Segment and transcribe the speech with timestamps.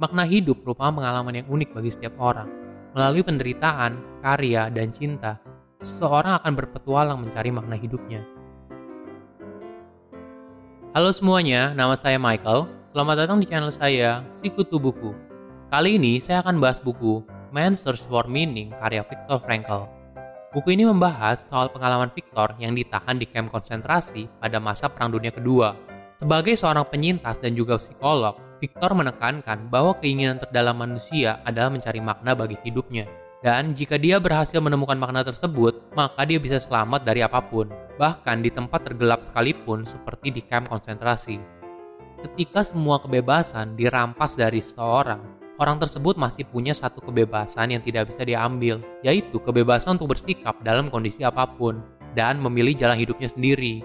[0.00, 2.48] Makna hidup merupakan pengalaman yang unik bagi setiap orang.
[2.96, 5.36] Melalui penderitaan, karya, dan cinta,
[5.84, 8.24] seseorang akan berpetualang mencari makna hidupnya.
[10.96, 12.64] Halo semuanya, nama saya Michael.
[12.88, 15.12] Selamat datang di channel saya, Sikutu Buku.
[15.68, 17.20] Kali ini saya akan bahas buku
[17.52, 19.84] Man's Search for Meaning karya Viktor Frankl.
[20.56, 25.28] Buku ini membahas soal pengalaman Viktor yang ditahan di kamp konsentrasi pada masa Perang Dunia
[25.28, 25.76] Kedua.
[26.16, 32.36] Sebagai seorang penyintas dan juga psikolog, Victor menekankan bahwa keinginan terdalam manusia adalah mencari makna
[32.36, 33.08] bagi hidupnya.
[33.40, 38.44] Dan jika dia berhasil menemukan makna tersebut, maka dia bisa selamat dari apa pun, bahkan
[38.44, 41.40] di tempat tergelap sekalipun seperti di kamp konsentrasi.
[42.20, 45.24] Ketika semua kebebasan dirampas dari seseorang,
[45.56, 50.92] orang tersebut masih punya satu kebebasan yang tidak bisa diambil, yaitu kebebasan untuk bersikap dalam
[50.92, 51.80] kondisi apa pun
[52.12, 53.80] dan memilih jalan hidupnya sendiri.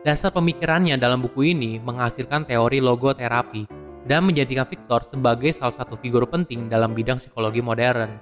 [0.00, 3.68] Dasar pemikirannya dalam buku ini menghasilkan teori logoterapi
[4.08, 8.16] dan menjadikan Victor sebagai salah satu figur penting dalam bidang psikologi modern.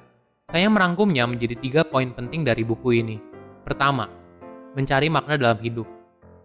[0.50, 3.22] Saya merangkumnya menjadi tiga poin penting dari buku ini.
[3.62, 4.10] Pertama,
[4.74, 5.86] mencari makna dalam hidup.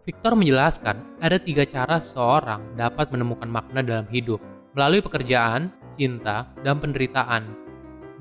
[0.06, 4.38] Victor menjelaskan ada tiga cara seseorang dapat menemukan makna dalam hidup,
[4.78, 7.50] melalui pekerjaan, cinta, dan penderitaan.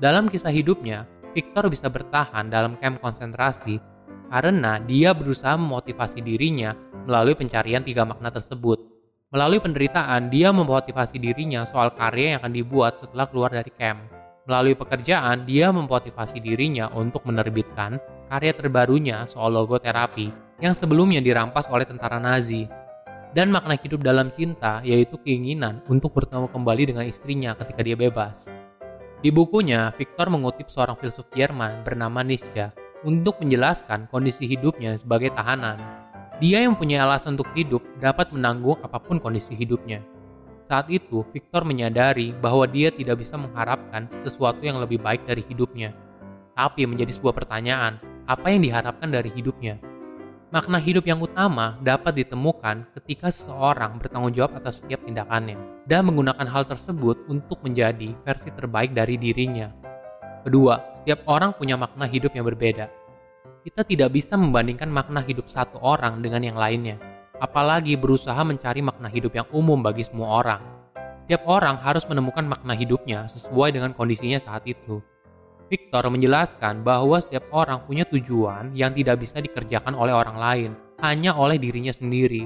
[0.01, 1.05] Dalam kisah hidupnya,
[1.37, 3.77] Victor bisa bertahan dalam kamp konsentrasi
[4.33, 6.73] karena dia berusaha memotivasi dirinya
[7.03, 8.93] melalui pencarian tiga makna tersebut.
[9.33, 14.05] Melalui penderitaan, dia memotivasi dirinya soal karya yang akan dibuat setelah keluar dari camp.
[14.45, 17.97] Melalui pekerjaan, dia memotivasi dirinya untuk menerbitkan
[18.29, 20.29] karya terbarunya soal logoterapi
[20.61, 22.69] yang sebelumnya dirampas oleh tentara Nazi.
[23.33, 28.45] Dan makna hidup dalam cinta yaitu keinginan untuk bertemu kembali dengan istrinya ketika dia bebas.
[29.25, 32.69] Di bukunya, Victor mengutip seorang filsuf Jerman bernama Nietzsche
[33.01, 36.02] untuk menjelaskan kondisi hidupnya sebagai tahanan
[36.43, 40.03] dia yang punya alasan untuk hidup dapat menanggung apa pun kondisi hidupnya.
[40.59, 45.95] Saat itu, Victor menyadari bahwa dia tidak bisa mengharapkan sesuatu yang lebih baik dari hidupnya.
[46.51, 47.95] Tapi menjadi sebuah pertanyaan,
[48.27, 49.79] apa yang diharapkan dari hidupnya?
[50.51, 55.55] Makna hidup yang utama dapat ditemukan ketika seseorang bertanggung jawab atas setiap tindakannya
[55.87, 59.71] dan menggunakan hal tersebut untuk menjadi versi terbaik dari dirinya.
[60.43, 63.02] Kedua, setiap orang punya makna hidup yang berbeda
[63.63, 66.99] kita tidak bisa membandingkan makna hidup satu orang dengan yang lainnya,
[67.39, 70.61] apalagi berusaha mencari makna hidup yang umum bagi semua orang.
[71.23, 74.99] Setiap orang harus menemukan makna hidupnya sesuai dengan kondisinya saat itu.
[75.71, 81.31] Victor menjelaskan bahwa setiap orang punya tujuan yang tidak bisa dikerjakan oleh orang lain, hanya
[81.31, 82.45] oleh dirinya sendiri.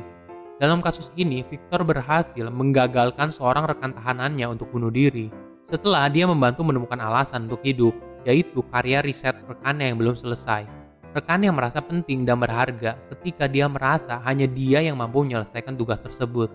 [0.61, 5.33] Dalam kasus ini, Victor berhasil menggagalkan seorang rekan tahanannya untuk bunuh diri
[5.67, 7.91] setelah dia membantu menemukan alasan untuk hidup,
[8.23, 10.86] yaitu karya riset rekannya yang belum selesai.
[11.16, 16.03] Rekan yang merasa penting dan berharga ketika dia merasa hanya dia yang mampu menyelesaikan tugas
[16.03, 16.51] tersebut.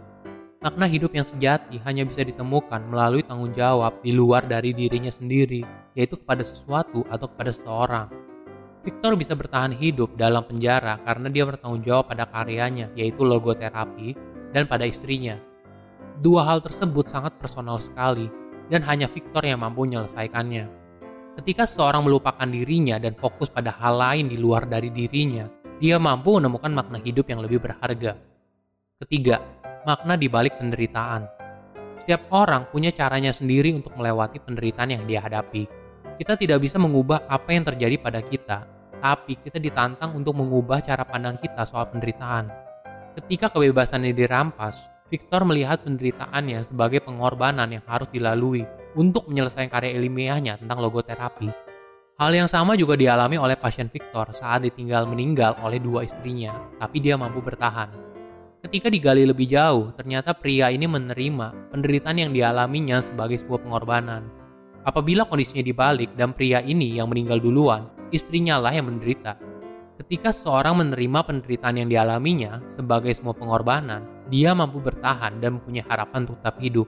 [0.62, 5.66] Makna hidup yang sejati hanya bisa ditemukan melalui tanggung jawab di luar dari dirinya sendiri,
[5.98, 8.06] yaitu kepada sesuatu atau kepada seseorang.
[8.86, 14.14] Victor bisa bertahan hidup dalam penjara karena dia bertanggung jawab pada karyanya, yaitu logoterapi,
[14.54, 15.38] dan pada istrinya.
[16.22, 18.30] Dua hal tersebut sangat personal sekali,
[18.70, 20.81] dan hanya Victor yang mampu menyelesaikannya.
[21.32, 25.48] Ketika seseorang melupakan dirinya dan fokus pada hal lain di luar dari dirinya,
[25.80, 28.20] dia mampu menemukan makna hidup yang lebih berharga.
[29.00, 29.40] Ketiga,
[29.88, 31.24] makna di balik penderitaan.
[32.04, 35.64] Setiap orang punya caranya sendiri untuk melewati penderitaan yang dia hadapi.
[36.20, 38.68] Kita tidak bisa mengubah apa yang terjadi pada kita,
[39.00, 42.52] tapi kita ditantang untuk mengubah cara pandang kita soal penderitaan.
[43.16, 48.64] Ketika kebebasannya dirampas, Victor melihat penderitaannya sebagai pengorbanan yang harus dilalui
[48.96, 51.48] untuk menyelesaikan karya ilmiahnya tentang logoterapi.
[52.20, 57.02] Hal yang sama juga dialami oleh pasien Victor saat ditinggal meninggal oleh dua istrinya, tapi
[57.02, 57.88] dia mampu bertahan.
[58.62, 64.22] Ketika digali lebih jauh, ternyata pria ini menerima penderitaan yang dialaminya sebagai sebuah pengorbanan.
[64.86, 69.34] Apabila kondisinya dibalik dan pria ini yang meninggal duluan, istrinya lah yang menderita.
[69.98, 76.22] Ketika seorang menerima penderitaan yang dialaminya sebagai sebuah pengorbanan, dia mampu bertahan dan mempunyai harapan
[76.22, 76.86] untuk tetap hidup.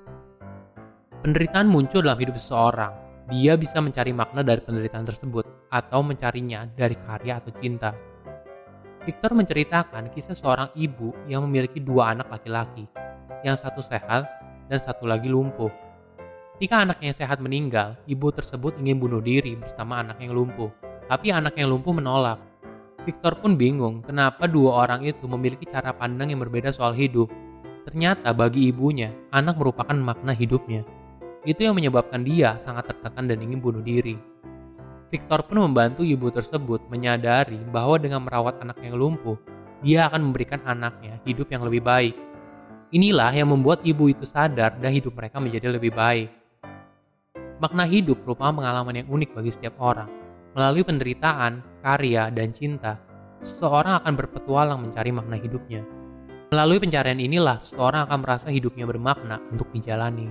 [1.25, 2.93] Penderitaan muncul dalam hidup seseorang.
[3.33, 7.97] Dia bisa mencari makna dari penderitaan tersebut atau mencarinya dari karya atau cinta.
[9.09, 12.85] Victor menceritakan kisah seorang ibu yang memiliki dua anak laki-laki,
[13.41, 14.29] yang satu sehat
[14.69, 15.73] dan satu lagi lumpuh.
[16.61, 20.69] Ketika anaknya yang sehat meninggal, ibu tersebut ingin bunuh diri bersama anak yang lumpuh,
[21.09, 22.37] tapi anak yang lumpuh menolak.
[23.09, 27.33] Victor pun bingung kenapa dua orang itu memiliki cara pandang yang berbeda soal hidup.
[27.89, 30.85] Ternyata bagi ibunya, anak merupakan makna hidupnya.
[31.45, 34.17] Itu yang menyebabkan dia sangat tertekan dan ingin bunuh diri.
[35.13, 39.37] Victor pun membantu ibu tersebut menyadari bahwa dengan merawat anak yang lumpuh,
[39.85, 42.17] dia akan memberikan anaknya hidup yang lebih baik.
[42.91, 46.33] Inilah yang membuat ibu itu sadar dan hidup mereka menjadi lebih baik.
[47.61, 50.09] Makna hidup merupakan pengalaman yang unik bagi setiap orang.
[50.57, 52.99] Melalui penderitaan, karya, dan cinta,
[53.45, 55.85] seseorang akan berpetualang mencari makna hidupnya.
[56.55, 60.31] Melalui pencarian inilah, seseorang akan merasa hidupnya bermakna untuk dijalani.